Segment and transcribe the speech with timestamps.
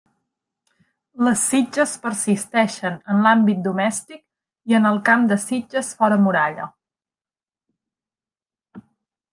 [1.27, 4.25] Les sitges persisteixen en l'àmbit domèstic
[4.73, 6.69] i en el camp de sitges fora muralla.